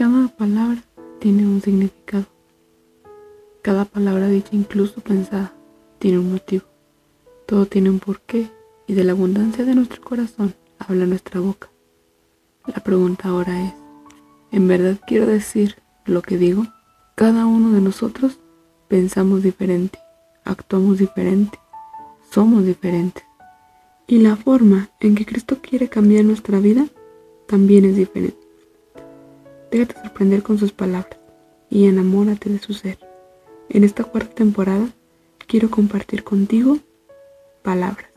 [0.00, 0.82] cada palabra
[1.18, 2.24] tiene un significado.
[3.60, 5.52] Cada palabra dicha, incluso pensada,
[5.98, 6.64] tiene un motivo.
[7.44, 8.48] Todo tiene un porqué
[8.86, 11.68] y de la abundancia de nuestro corazón habla nuestra boca.
[12.66, 13.74] La pregunta ahora es,
[14.52, 15.76] ¿en verdad quiero decir
[16.06, 16.66] lo que digo?
[17.14, 18.38] Cada uno de nosotros
[18.88, 19.98] pensamos diferente,
[20.46, 21.58] actuamos diferente,
[22.30, 23.24] somos diferentes.
[24.06, 26.86] Y la forma en que Cristo quiere cambiar nuestra vida
[27.46, 28.39] también es diferente.
[29.70, 31.18] Déjate sorprender con sus palabras
[31.68, 32.98] y enamórate de su ser.
[33.68, 34.88] En esta cuarta temporada
[35.46, 36.78] quiero compartir contigo
[37.62, 38.10] palabras.